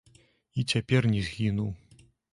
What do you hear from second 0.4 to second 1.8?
І цяпер не згінуў.